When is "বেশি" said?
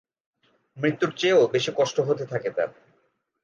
1.53-1.71